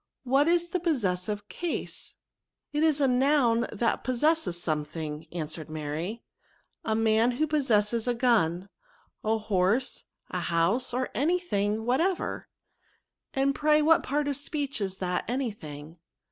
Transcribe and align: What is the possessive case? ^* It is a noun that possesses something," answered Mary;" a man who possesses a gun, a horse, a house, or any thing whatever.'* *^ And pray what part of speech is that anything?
What 0.23 0.47
is 0.47 0.69
the 0.69 0.79
possessive 0.79 1.47
case? 1.47 2.15
^* 2.75 2.75
It 2.75 2.81
is 2.83 2.99
a 2.99 3.07
noun 3.07 3.67
that 3.71 4.03
possesses 4.03 4.59
something," 4.59 5.27
answered 5.31 5.69
Mary;" 5.69 6.23
a 6.83 6.95
man 6.95 7.33
who 7.33 7.45
possesses 7.45 8.07
a 8.07 8.15
gun, 8.15 8.67
a 9.23 9.37
horse, 9.37 10.05
a 10.31 10.39
house, 10.39 10.91
or 10.91 11.09
any 11.13 11.37
thing 11.37 11.85
whatever.'* 11.85 12.47
*^ 13.35 13.39
And 13.39 13.53
pray 13.53 13.83
what 13.83 14.01
part 14.01 14.27
of 14.27 14.37
speech 14.37 14.81
is 14.81 14.97
that 14.97 15.23
anything? 15.27 15.99